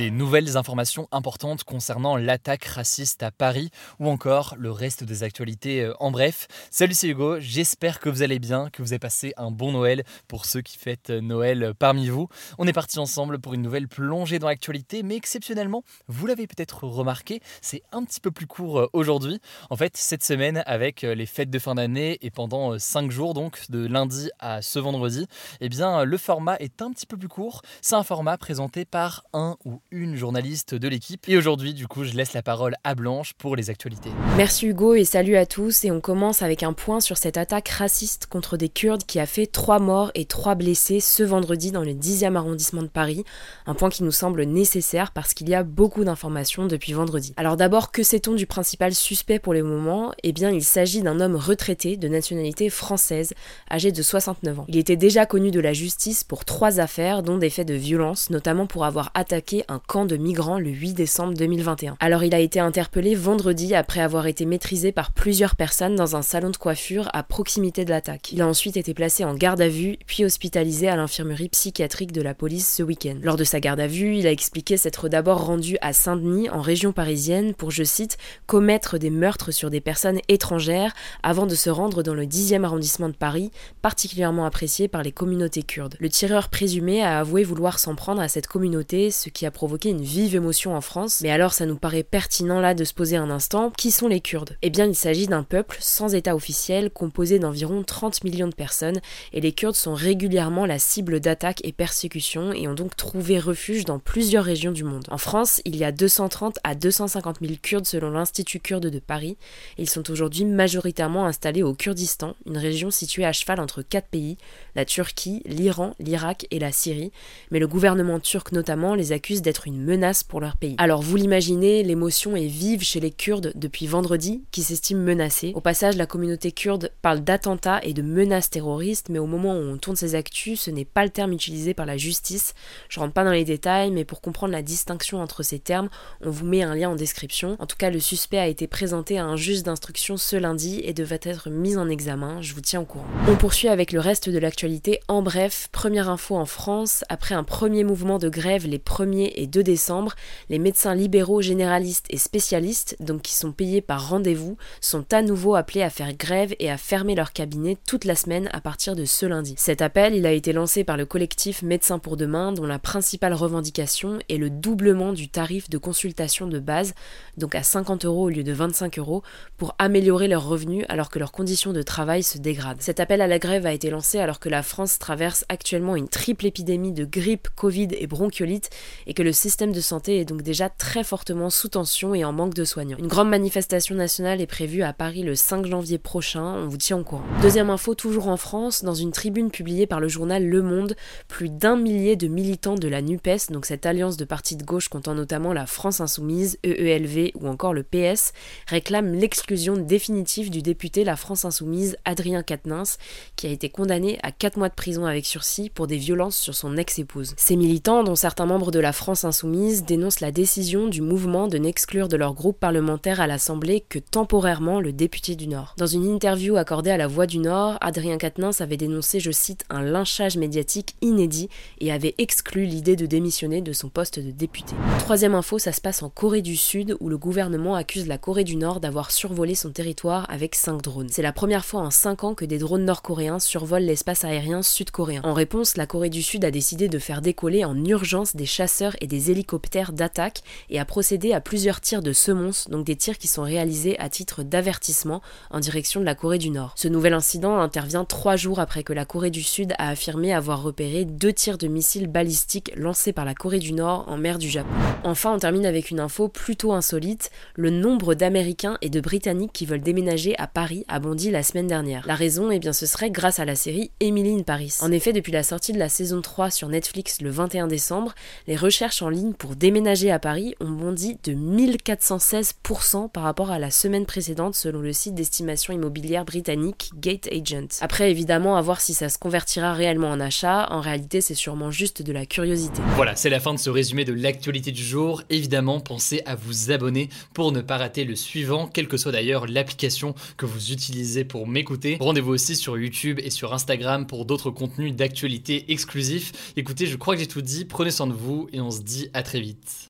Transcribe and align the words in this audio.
Des 0.00 0.10
nouvelles 0.10 0.56
informations 0.56 1.08
importantes 1.12 1.62
concernant 1.62 2.16
l'attaque 2.16 2.64
raciste 2.64 3.22
à 3.22 3.30
Paris 3.30 3.68
ou 3.98 4.08
encore 4.08 4.54
le 4.56 4.70
reste 4.70 5.04
des 5.04 5.24
actualités 5.24 5.82
euh, 5.82 5.92
en 6.00 6.10
bref. 6.10 6.48
Salut 6.70 6.94
c'est 6.94 7.08
Hugo, 7.08 7.38
j'espère 7.38 8.00
que 8.00 8.08
vous 8.08 8.22
allez 8.22 8.38
bien, 8.38 8.70
que 8.70 8.80
vous 8.80 8.94
avez 8.94 8.98
passé 8.98 9.34
un 9.36 9.50
bon 9.50 9.72
Noël 9.72 10.04
pour 10.26 10.46
ceux 10.46 10.62
qui 10.62 10.78
fêtent 10.78 11.10
euh, 11.10 11.20
Noël 11.20 11.74
parmi 11.78 12.08
vous. 12.08 12.28
On 12.56 12.66
est 12.66 12.72
parti 12.72 12.98
ensemble 12.98 13.40
pour 13.40 13.52
une 13.52 13.60
nouvelle 13.60 13.88
plongée 13.88 14.38
dans 14.38 14.46
l'actualité, 14.46 15.02
mais 15.02 15.16
exceptionnellement, 15.16 15.84
vous 16.08 16.26
l'avez 16.26 16.46
peut-être 16.46 16.84
remarqué, 16.84 17.42
c'est 17.60 17.82
un 17.92 18.02
petit 18.02 18.20
peu 18.20 18.30
plus 18.30 18.46
court 18.46 18.78
euh, 18.78 18.88
aujourd'hui. 18.94 19.38
En 19.68 19.76
fait, 19.76 19.98
cette 19.98 20.24
semaine, 20.24 20.62
avec 20.64 21.02
les 21.02 21.26
fêtes 21.26 21.50
de 21.50 21.58
fin 21.58 21.74
d'année 21.74 22.16
et 22.22 22.30
pendant 22.30 22.78
5 22.78 23.10
jours, 23.10 23.34
donc 23.34 23.70
de 23.70 23.86
lundi 23.86 24.30
à 24.38 24.62
ce 24.62 24.78
vendredi, 24.78 25.26
eh 25.60 25.68
bien 25.68 26.04
le 26.04 26.16
format 26.16 26.56
est 26.56 26.80
un 26.80 26.90
petit 26.90 27.04
peu 27.04 27.18
plus 27.18 27.28
court. 27.28 27.60
C'est 27.82 27.96
un 27.96 28.02
format 28.02 28.38
présenté 28.38 28.86
par 28.86 29.24
un 29.34 29.58
ou 29.66 29.82
une 29.92 30.16
journaliste 30.16 30.74
de 30.74 30.88
l'équipe. 30.88 31.28
Et 31.28 31.36
aujourd'hui, 31.36 31.74
du 31.74 31.88
coup, 31.88 32.04
je 32.04 32.14
laisse 32.14 32.32
la 32.32 32.42
parole 32.42 32.76
à 32.84 32.94
Blanche 32.94 33.32
pour 33.36 33.56
les 33.56 33.70
actualités. 33.70 34.10
Merci 34.36 34.66
Hugo 34.66 34.94
et 34.94 35.04
salut 35.04 35.36
à 35.36 35.46
tous. 35.46 35.84
Et 35.84 35.90
on 35.90 36.00
commence 36.00 36.42
avec 36.42 36.62
un 36.62 36.72
point 36.72 37.00
sur 37.00 37.16
cette 37.16 37.36
attaque 37.36 37.68
raciste 37.68 38.26
contre 38.26 38.56
des 38.56 38.68
Kurdes 38.68 39.04
qui 39.04 39.18
a 39.18 39.26
fait 39.26 39.46
3 39.46 39.80
morts 39.80 40.12
et 40.14 40.26
3 40.26 40.54
blessés 40.54 41.00
ce 41.00 41.22
vendredi 41.22 41.72
dans 41.72 41.82
le 41.82 41.92
10e 41.92 42.36
arrondissement 42.36 42.82
de 42.82 42.88
Paris. 42.88 43.24
Un 43.66 43.74
point 43.74 43.90
qui 43.90 44.04
nous 44.04 44.12
semble 44.12 44.44
nécessaire 44.44 45.10
parce 45.10 45.34
qu'il 45.34 45.48
y 45.48 45.54
a 45.54 45.64
beaucoup 45.64 46.04
d'informations 46.04 46.66
depuis 46.66 46.92
vendredi. 46.92 47.34
Alors 47.36 47.56
d'abord, 47.56 47.90
que 47.90 48.02
sait-on 48.02 48.34
du 48.34 48.46
principal 48.46 48.94
suspect 48.94 49.38
pour 49.40 49.54
le 49.54 49.64
moment? 49.64 50.12
Eh 50.22 50.32
bien, 50.32 50.50
il 50.50 50.62
s'agit 50.62 51.02
d'un 51.02 51.20
homme 51.20 51.36
retraité 51.36 51.96
de 51.96 52.06
nationalité 52.06 52.70
française, 52.70 53.34
âgé 53.70 53.90
de 53.90 54.02
69 54.02 54.60
ans. 54.60 54.64
Il 54.68 54.76
était 54.76 54.96
déjà 54.96 55.26
connu 55.26 55.50
de 55.50 55.60
la 55.60 55.72
justice 55.72 56.22
pour 56.22 56.44
trois 56.44 56.78
affaires, 56.78 57.22
dont 57.22 57.38
des 57.38 57.50
faits 57.50 57.66
de 57.66 57.74
violence, 57.74 58.30
notamment 58.30 58.66
pour 58.66 58.84
avoir 58.84 59.10
attaqué 59.14 59.64
un 59.68 59.79
camp 59.86 60.04
de 60.04 60.16
migrants 60.16 60.58
le 60.58 60.70
8 60.70 60.94
décembre 60.94 61.34
2021. 61.34 61.96
Alors 62.00 62.24
il 62.24 62.34
a 62.34 62.38
été 62.38 62.60
interpellé 62.60 63.14
vendredi 63.14 63.74
après 63.74 64.00
avoir 64.00 64.26
été 64.26 64.44
maîtrisé 64.44 64.92
par 64.92 65.12
plusieurs 65.12 65.56
personnes 65.56 65.96
dans 65.96 66.16
un 66.16 66.22
salon 66.22 66.50
de 66.50 66.56
coiffure 66.56 67.08
à 67.12 67.22
proximité 67.22 67.84
de 67.84 67.90
l'attaque. 67.90 68.32
Il 68.32 68.42
a 68.42 68.46
ensuite 68.46 68.76
été 68.76 68.94
placé 68.94 69.24
en 69.24 69.34
garde 69.34 69.60
à 69.60 69.68
vue, 69.68 69.96
puis 70.06 70.24
hospitalisé 70.24 70.88
à 70.88 70.96
l'infirmerie 70.96 71.48
psychiatrique 71.48 72.12
de 72.12 72.22
la 72.22 72.34
police 72.34 72.68
ce 72.76 72.82
week-end. 72.82 73.16
Lors 73.22 73.36
de 73.36 73.44
sa 73.44 73.60
garde 73.60 73.80
à 73.80 73.86
vue, 73.86 74.16
il 74.16 74.26
a 74.26 74.30
expliqué 74.30 74.76
s'être 74.76 75.08
d'abord 75.08 75.44
rendu 75.44 75.76
à 75.80 75.92
Saint-Denis, 75.92 76.50
en 76.50 76.60
région 76.60 76.92
parisienne, 76.92 77.54
pour, 77.54 77.70
je 77.70 77.84
cite, 77.84 78.18
commettre 78.46 78.98
des 78.98 79.10
meurtres 79.10 79.50
sur 79.50 79.70
des 79.70 79.80
personnes 79.80 80.20
étrangères 80.28 80.92
avant 81.22 81.46
de 81.46 81.54
se 81.54 81.70
rendre 81.70 82.02
dans 82.02 82.14
le 82.14 82.26
10e 82.26 82.64
arrondissement 82.64 83.08
de 83.08 83.14
Paris, 83.14 83.50
particulièrement 83.82 84.44
apprécié 84.44 84.88
par 84.88 85.02
les 85.02 85.12
communautés 85.12 85.62
kurdes. 85.62 85.96
Le 85.98 86.08
tireur 86.08 86.48
présumé 86.48 87.02
a 87.02 87.18
avoué 87.18 87.44
vouloir 87.44 87.78
s'en 87.78 87.94
prendre 87.94 88.20
à 88.20 88.28
cette 88.28 88.46
communauté, 88.46 89.10
ce 89.10 89.28
qui 89.28 89.46
a 89.46 89.50
provoqué 89.50 89.69
une 89.76 90.02
vive 90.02 90.34
émotion 90.34 90.74
en 90.74 90.80
France. 90.80 91.20
Mais 91.22 91.30
alors 91.30 91.52
ça 91.52 91.66
nous 91.66 91.76
paraît 91.76 92.02
pertinent 92.02 92.60
là 92.60 92.74
de 92.74 92.84
se 92.84 92.94
poser 92.94 93.16
un 93.16 93.30
instant, 93.30 93.70
qui 93.76 93.90
sont 93.90 94.08
les 94.08 94.20
Kurdes? 94.20 94.56
Eh 94.62 94.70
bien 94.70 94.86
il 94.86 94.94
s'agit 94.94 95.26
d'un 95.26 95.42
peuple 95.42 95.76
sans 95.80 96.14
état 96.14 96.34
officiel 96.34 96.90
composé 96.90 97.38
d'environ 97.38 97.82
30 97.82 98.24
millions 98.24 98.48
de 98.48 98.54
personnes 98.54 99.00
et 99.32 99.40
les 99.40 99.52
Kurdes 99.52 99.76
sont 99.76 99.94
régulièrement 99.94 100.66
la 100.66 100.78
cible 100.78 101.20
d'attaques 101.20 101.60
et 101.64 101.72
persécutions 101.72 102.52
et 102.52 102.68
ont 102.68 102.74
donc 102.74 102.96
trouvé 102.96 103.38
refuge 103.38 103.84
dans 103.84 103.98
plusieurs 103.98 104.44
régions 104.44 104.72
du 104.72 104.84
monde. 104.84 105.06
En 105.10 105.18
France, 105.18 105.60
il 105.64 105.76
y 105.76 105.84
a 105.84 105.92
230 105.92 106.58
à 106.64 106.74
250 106.74 107.38
000 107.40 107.54
Kurdes 107.62 107.86
selon 107.86 108.10
l'Institut 108.10 108.60
kurde 108.60 108.86
de 108.86 108.98
Paris. 108.98 109.36
Ils 109.78 109.88
sont 109.88 110.10
aujourd'hui 110.10 110.44
majoritairement 110.44 111.26
installés 111.26 111.62
au 111.62 111.74
Kurdistan, 111.74 112.34
une 112.46 112.58
région 112.58 112.90
située 112.90 113.24
à 113.24 113.32
cheval 113.32 113.60
entre 113.60 113.82
quatre 113.82 114.08
pays, 114.08 114.36
la 114.74 114.84
Turquie, 114.84 115.42
l'Iran, 115.46 115.94
l'Irak 115.98 116.46
et 116.50 116.58
la 116.58 116.72
Syrie. 116.72 117.12
Mais 117.50 117.58
le 117.58 117.68
gouvernement 117.68 118.20
turc 118.20 118.52
notamment 118.52 118.94
les 118.94 119.12
accuse 119.12 119.42
d'être 119.42 119.59
une 119.66 119.82
menace 119.82 120.22
pour 120.22 120.40
leur 120.40 120.56
pays. 120.56 120.74
Alors 120.78 121.02
vous 121.02 121.16
l'imaginez, 121.16 121.82
l'émotion 121.82 122.36
est 122.36 122.46
vive 122.46 122.82
chez 122.82 123.00
les 123.00 123.10
Kurdes 123.10 123.52
depuis 123.54 123.86
vendredi, 123.86 124.42
qui 124.50 124.62
s'estiment 124.62 125.02
menacés. 125.02 125.52
Au 125.54 125.60
passage, 125.60 125.96
la 125.96 126.06
communauté 126.06 126.52
kurde 126.52 126.92
parle 127.02 127.20
d'attentats 127.20 127.80
et 127.82 127.92
de 127.92 128.02
menaces 128.02 128.50
terroristes, 128.50 129.08
mais 129.08 129.18
au 129.18 129.26
moment 129.26 129.54
où 129.54 129.62
on 129.62 129.78
tourne 129.78 129.96
ces 129.96 130.14
actus, 130.14 130.60
ce 130.60 130.70
n'est 130.70 130.84
pas 130.84 131.04
le 131.04 131.10
terme 131.10 131.32
utilisé 131.32 131.74
par 131.74 131.86
la 131.86 131.96
justice. 131.96 132.54
Je 132.88 133.00
rentre 133.00 133.12
pas 133.12 133.24
dans 133.24 133.30
les 133.32 133.44
détails, 133.44 133.90
mais 133.90 134.04
pour 134.04 134.20
comprendre 134.20 134.52
la 134.52 134.62
distinction 134.62 135.20
entre 135.20 135.42
ces 135.42 135.58
termes, 135.58 135.88
on 136.20 136.30
vous 136.30 136.46
met 136.46 136.62
un 136.62 136.74
lien 136.74 136.90
en 136.90 136.96
description. 136.96 137.56
En 137.58 137.66
tout 137.66 137.76
cas, 137.76 137.90
le 137.90 138.00
suspect 138.00 138.38
a 138.38 138.48
été 138.48 138.66
présenté 138.66 139.18
à 139.18 139.24
un 139.24 139.36
juge 139.36 139.62
d'instruction 139.62 140.16
ce 140.16 140.36
lundi 140.36 140.80
et 140.84 140.92
devrait 140.92 141.20
être 141.22 141.50
mis 141.50 141.76
en 141.76 141.88
examen. 141.88 142.40
Je 142.40 142.54
vous 142.54 142.60
tiens 142.60 142.80
au 142.80 142.84
courant. 142.84 143.06
On 143.28 143.36
poursuit 143.36 143.68
avec 143.68 143.92
le 143.92 144.00
reste 144.00 144.28
de 144.28 144.38
l'actualité. 144.38 145.00
En 145.08 145.22
bref, 145.22 145.68
première 145.72 146.08
info 146.08 146.36
en 146.36 146.46
France, 146.46 147.04
après 147.08 147.34
un 147.34 147.44
premier 147.44 147.84
mouvement 147.84 148.18
de 148.18 148.28
grève 148.28 148.66
les 148.66 148.78
1er 148.78 149.32
et 149.34 149.46
2 149.50 149.62
décembre, 149.62 150.14
les 150.48 150.58
médecins 150.58 150.94
libéraux 150.94 151.42
généralistes 151.42 152.06
et 152.10 152.18
spécialistes, 152.18 152.96
donc 153.00 153.22
qui 153.22 153.34
sont 153.34 153.52
payés 153.52 153.80
par 153.80 154.08
rendez-vous, 154.08 154.56
sont 154.80 155.04
à 155.12 155.22
nouveau 155.22 155.54
appelés 155.54 155.82
à 155.82 155.90
faire 155.90 156.14
grève 156.14 156.54
et 156.58 156.70
à 156.70 156.76
fermer 156.76 157.14
leur 157.14 157.32
cabinet 157.32 157.76
toute 157.86 158.04
la 158.04 158.14
semaine 158.14 158.48
à 158.52 158.60
partir 158.60 158.96
de 158.96 159.04
ce 159.04 159.26
lundi. 159.26 159.54
Cet 159.58 159.82
appel, 159.82 160.14
il 160.14 160.26
a 160.26 160.32
été 160.32 160.52
lancé 160.52 160.84
par 160.84 160.96
le 160.96 161.06
collectif 161.06 161.62
Médecins 161.62 161.98
pour 161.98 162.16
demain, 162.16 162.52
dont 162.52 162.66
la 162.66 162.78
principale 162.78 163.34
revendication 163.34 164.18
est 164.28 164.36
le 164.36 164.50
doublement 164.50 165.12
du 165.12 165.28
tarif 165.28 165.68
de 165.68 165.78
consultation 165.78 166.46
de 166.46 166.58
base, 166.58 166.94
donc 167.36 167.54
à 167.54 167.62
50 167.62 168.04
euros 168.04 168.24
au 168.24 168.28
lieu 168.28 168.44
de 168.44 168.52
25 168.52 168.98
euros, 168.98 169.22
pour 169.56 169.74
améliorer 169.78 170.28
leurs 170.28 170.46
revenus 170.46 170.84
alors 170.88 171.10
que 171.10 171.18
leurs 171.18 171.32
conditions 171.32 171.72
de 171.72 171.82
travail 171.82 172.22
se 172.22 172.38
dégradent. 172.38 172.80
Cet 172.80 173.00
appel 173.00 173.20
à 173.20 173.26
la 173.26 173.38
grève 173.38 173.66
a 173.66 173.72
été 173.72 173.90
lancé 173.90 174.18
alors 174.18 174.40
que 174.40 174.48
la 174.48 174.62
France 174.62 174.98
traverse 174.98 175.44
actuellement 175.48 175.96
une 175.96 176.08
triple 176.08 176.46
épidémie 176.46 176.92
de 176.92 177.04
grippe, 177.04 177.48
Covid 177.56 177.88
et 177.92 178.06
bronchiolite 178.06 178.70
et 179.06 179.14
que 179.14 179.22
le 179.22 179.29
système 179.32 179.72
de 179.72 179.80
santé 179.80 180.20
est 180.20 180.24
donc 180.24 180.42
déjà 180.42 180.68
très 180.68 181.04
fortement 181.04 181.50
sous 181.50 181.68
tension 181.68 182.14
et 182.14 182.24
en 182.24 182.32
manque 182.32 182.54
de 182.54 182.64
soignants. 182.64 182.98
Une 182.98 183.06
grande 183.06 183.28
manifestation 183.28 183.94
nationale 183.94 184.40
est 184.40 184.46
prévue 184.46 184.82
à 184.82 184.92
Paris 184.92 185.22
le 185.22 185.34
5 185.34 185.66
janvier 185.66 185.98
prochain, 185.98 186.42
on 186.42 186.68
vous 186.68 186.76
tient 186.76 186.98
au 186.98 187.04
courant. 187.04 187.22
Deuxième 187.42 187.70
info, 187.70 187.94
toujours 187.94 188.28
en 188.28 188.36
France, 188.36 188.84
dans 188.84 188.94
une 188.94 189.12
tribune 189.12 189.50
publiée 189.50 189.86
par 189.86 190.00
le 190.00 190.08
journal 190.08 190.46
Le 190.46 190.62
Monde, 190.62 190.96
plus 191.28 191.48
d'un 191.48 191.76
millier 191.76 192.16
de 192.16 192.28
militants 192.28 192.74
de 192.74 192.88
la 192.88 193.02
NUPES, 193.02 193.50
donc 193.50 193.66
cette 193.66 193.86
alliance 193.86 194.16
de 194.16 194.24
partis 194.24 194.56
de 194.56 194.64
gauche 194.64 194.88
comptant 194.88 195.14
notamment 195.14 195.52
la 195.52 195.66
France 195.66 196.00
Insoumise, 196.00 196.58
EELV 196.64 197.32
ou 197.34 197.48
encore 197.48 197.74
le 197.74 197.82
PS, 197.82 198.32
réclament 198.66 199.14
l'exclusion 199.14 199.76
définitive 199.76 200.50
du 200.50 200.62
député 200.62 201.04
La 201.04 201.16
France 201.16 201.44
Insoumise 201.44 201.96
Adrien 202.04 202.42
Quatennens, 202.42 202.98
qui 203.36 203.46
a 203.46 203.50
été 203.50 203.68
condamné 203.68 204.18
à 204.22 204.32
4 204.32 204.56
mois 204.56 204.68
de 204.68 204.74
prison 204.74 205.06
avec 205.06 205.26
sursis 205.26 205.70
pour 205.70 205.86
des 205.86 205.96
violences 205.96 206.36
sur 206.36 206.54
son 206.54 206.76
ex-épouse. 206.76 207.34
Ces 207.36 207.56
militants, 207.56 208.04
dont 208.04 208.16
certains 208.16 208.46
membres 208.46 208.70
de 208.70 208.80
la 208.80 208.92
France 208.92 209.19
Insoumise, 209.24 209.84
dénoncent 209.84 210.20
la 210.20 210.32
décision 210.32 210.88
du 210.88 211.02
mouvement 211.02 211.48
de 211.48 211.58
n'exclure 211.58 212.08
de 212.08 212.16
leur 212.16 212.34
groupe 212.34 212.58
parlementaire 212.58 213.20
à 213.20 213.26
l'Assemblée 213.26 213.84
que 213.88 213.98
temporairement 213.98 214.80
le 214.80 214.92
député 214.92 215.36
du 215.36 215.48
Nord. 215.48 215.74
Dans 215.78 215.86
une 215.86 216.06
interview 216.06 216.56
accordée 216.56 216.90
à 216.90 216.96
la 216.96 217.06
Voix 217.06 217.26
du 217.26 217.38
Nord, 217.38 217.76
Adrien 217.80 218.18
Quatennens 218.18 218.60
avait 218.60 218.76
dénoncé, 218.76 219.20
je 219.20 219.30
cite, 219.30 219.64
un 219.70 219.82
lynchage 219.82 220.36
médiatique 220.36 220.96
inédit 221.02 221.48
et 221.80 221.92
avait 221.92 222.14
exclu 222.18 222.64
l'idée 222.64 222.96
de 222.96 223.06
démissionner 223.06 223.60
de 223.60 223.72
son 223.72 223.88
poste 223.88 224.18
de 224.18 224.30
député. 224.30 224.74
Troisième 224.98 225.34
info, 225.34 225.58
ça 225.58 225.72
se 225.72 225.80
passe 225.80 226.02
en 226.02 226.08
Corée 226.08 226.42
du 226.42 226.56
Sud 226.56 226.96
où 227.00 227.08
le 227.08 227.18
gouvernement 227.18 227.74
accuse 227.74 228.06
la 228.06 228.18
Corée 228.18 228.44
du 228.44 228.56
Nord 228.56 228.80
d'avoir 228.80 229.10
survolé 229.10 229.54
son 229.54 229.70
territoire 229.70 230.26
avec 230.30 230.54
5 230.54 230.82
drones. 230.82 231.08
C'est 231.10 231.22
la 231.22 231.32
première 231.32 231.64
fois 231.64 231.80
en 231.80 231.90
5 231.90 232.24
ans 232.24 232.34
que 232.34 232.44
des 232.44 232.58
drones 232.58 232.84
nord-coréens 232.84 233.38
survolent 233.38 233.84
l'espace 233.84 234.24
aérien 234.24 234.62
sud-coréen. 234.62 235.20
En 235.24 235.32
réponse, 235.32 235.76
la 235.76 235.86
Corée 235.86 236.10
du 236.10 236.22
Sud 236.22 236.44
a 236.44 236.50
décidé 236.50 236.88
de 236.88 236.98
faire 236.98 237.22
décoller 237.22 237.64
en 237.64 237.84
urgence 237.84 238.36
des 238.36 238.46
chasseurs 238.46 238.96
et 239.00 239.06
des 239.10 239.30
hélicoptères 239.30 239.92
d'attaque 239.92 240.42
et 240.70 240.78
a 240.80 240.84
procédé 240.86 241.34
à 241.34 241.40
plusieurs 241.40 241.80
tirs 241.80 242.00
de 242.00 242.12
semonce, 242.12 242.68
donc 242.70 242.86
des 242.86 242.96
tirs 242.96 243.18
qui 243.18 243.26
sont 243.26 243.42
réalisés 243.42 243.98
à 243.98 244.08
titre 244.08 244.42
d'avertissement 244.42 245.20
en 245.50 245.60
direction 245.60 246.00
de 246.00 246.06
la 246.06 246.14
Corée 246.14 246.38
du 246.38 246.50
Nord. 246.50 246.72
Ce 246.76 246.88
nouvel 246.88 247.12
incident 247.12 247.58
intervient 247.58 248.04
trois 248.04 248.36
jours 248.36 248.60
après 248.60 248.84
que 248.84 248.92
la 248.92 249.04
Corée 249.04 249.30
du 249.30 249.42
Sud 249.42 249.74
a 249.78 249.88
affirmé 249.88 250.32
avoir 250.32 250.62
repéré 250.62 251.04
deux 251.04 251.32
tirs 251.32 251.58
de 251.58 251.66
missiles 251.66 252.06
balistiques 252.06 252.72
lancés 252.76 253.12
par 253.12 253.24
la 253.24 253.34
Corée 253.34 253.58
du 253.58 253.72
Nord 253.72 254.04
en 254.06 254.16
mer 254.16 254.38
du 254.38 254.48
Japon. 254.48 254.70
Enfin, 255.02 255.34
on 255.34 255.38
termine 255.38 255.66
avec 255.66 255.90
une 255.90 256.00
info 256.00 256.28
plutôt 256.28 256.72
insolite. 256.72 257.30
Le 257.54 257.70
nombre 257.70 258.14
d'Américains 258.14 258.78
et 258.80 258.90
de 258.90 259.00
Britanniques 259.00 259.52
qui 259.52 259.66
veulent 259.66 259.82
déménager 259.82 260.38
à 260.38 260.46
Paris 260.46 260.84
a 260.88 261.00
bondi 261.00 261.30
la 261.30 261.42
semaine 261.42 261.66
dernière. 261.66 262.06
La 262.06 262.14
raison, 262.14 262.50
eh 262.50 262.60
bien, 262.60 262.72
ce 262.72 262.86
serait 262.86 263.10
grâce 263.10 263.40
à 263.40 263.44
la 263.44 263.56
série 263.56 263.90
Emily 263.98 264.38
in 264.38 264.42
Paris. 264.42 264.76
En 264.80 264.92
effet, 264.92 265.12
depuis 265.12 265.32
la 265.32 265.42
sortie 265.42 265.72
de 265.72 265.78
la 265.78 265.88
saison 265.88 266.20
3 266.20 266.50
sur 266.50 266.68
Netflix 266.68 267.20
le 267.20 267.30
21 267.30 267.66
décembre, 267.66 268.14
les 268.46 268.56
recherches 268.56 268.99
en 269.02 269.08
ligne 269.08 269.32
pour 269.32 269.56
déménager 269.56 270.10
à 270.10 270.18
Paris 270.18 270.54
ont 270.60 270.70
bondi 270.70 271.18
de 271.24 271.32
1416% 271.32 273.10
par 273.10 273.22
rapport 273.22 273.50
à 273.50 273.58
la 273.58 273.70
semaine 273.70 274.06
précédente 274.06 274.54
selon 274.54 274.80
le 274.80 274.92
site 274.92 275.14
d'estimation 275.14 275.72
immobilière 275.72 276.24
britannique 276.24 276.90
Gate 276.96 277.28
Agent. 277.32 277.80
Après, 277.80 278.10
évidemment, 278.10 278.56
à 278.56 278.62
voir 278.62 278.80
si 278.80 278.94
ça 278.94 279.08
se 279.08 279.18
convertira 279.18 279.72
réellement 279.72 280.10
en 280.10 280.20
achat, 280.20 280.66
en 280.70 280.80
réalité, 280.80 281.20
c'est 281.20 281.34
sûrement 281.34 281.70
juste 281.70 282.02
de 282.02 282.12
la 282.12 282.26
curiosité. 282.26 282.80
Voilà, 282.96 283.16
c'est 283.16 283.30
la 283.30 283.40
fin 283.40 283.54
de 283.54 283.58
ce 283.58 283.70
résumé 283.70 284.04
de 284.04 284.12
l'actualité 284.12 284.72
du 284.72 284.82
jour. 284.82 285.22
Évidemment, 285.30 285.80
pensez 285.80 286.22
à 286.26 286.34
vous 286.34 286.70
abonner 286.70 287.08
pour 287.34 287.52
ne 287.52 287.60
pas 287.60 287.78
rater 287.78 288.04
le 288.04 288.16
suivant, 288.16 288.66
quelle 288.66 288.88
que 288.88 288.96
soit 288.96 289.12
d'ailleurs 289.12 289.46
l'application 289.46 290.14
que 290.36 290.46
vous 290.46 290.72
utilisez 290.72 291.24
pour 291.24 291.46
m'écouter. 291.46 291.96
Rendez-vous 292.00 292.32
aussi 292.32 292.56
sur 292.56 292.78
YouTube 292.78 293.20
et 293.22 293.30
sur 293.30 293.52
Instagram 293.52 294.06
pour 294.06 294.24
d'autres 294.24 294.50
contenus 294.50 294.94
d'actualité 294.94 295.72
exclusifs. 295.72 296.32
Écoutez, 296.56 296.86
je 296.86 296.96
crois 296.96 297.14
que 297.14 297.20
j'ai 297.20 297.26
tout 297.26 297.42
dit, 297.42 297.64
prenez 297.64 297.90
soin 297.90 298.06
de 298.06 298.12
vous 298.12 298.48
et 298.52 298.60
on 298.60 298.70
se 298.70 298.80
dit 298.80 298.89
à 299.12 299.22
très 299.22 299.40
vite. 299.40 299.89